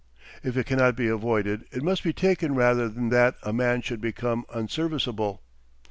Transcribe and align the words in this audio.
If 0.41 0.57
it 0.57 0.65
cannot 0.65 0.95
be 0.95 1.07
avoided 1.09 1.65
it 1.69 1.83
must 1.83 2.03
be 2.03 2.11
taken 2.11 2.55
rather 2.55 2.89
than 2.89 3.09
that 3.09 3.35
a 3.43 3.53
man 3.53 3.83
should 3.83 4.01
become 4.01 4.45
unserviceable. 4.51 5.43